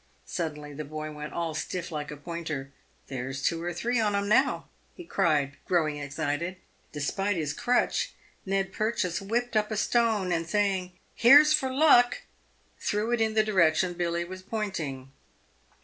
Suddenly 0.25 0.73
the 0.73 0.83
boy 0.83 1.11
went 1.11 1.31
all 1.31 1.53
stiff 1.53 1.91
like 1.91 2.09
a 2.09 2.17
pointer. 2.17 2.71
"There's 3.05 3.43
two 3.43 3.61
or 3.61 3.71
three 3.71 3.99
on 3.99 4.15
'em 4.15 4.27
now," 4.27 4.67
he 4.95 5.03
cried, 5.05 5.57
growing 5.65 5.97
excited. 5.97 6.55
Despite 6.91 7.35
his 7.35 7.53
crutch, 7.53 8.11
Ned 8.43 8.73
Purchase 8.73 9.21
whipped 9.21 9.55
up 9.55 9.69
a 9.69 9.77
stone, 9.77 10.31
and 10.31 10.47
saying," 10.49 10.93
Here 11.13 11.37
goes 11.37 11.53
for 11.53 11.71
luck!" 11.71 12.23
threw 12.79 13.11
it 13.11 13.21
in 13.21 13.35
the 13.35 13.43
direction 13.43 13.93
Billy 13.93 14.25
was 14.25 14.41
pointing. 14.41 15.11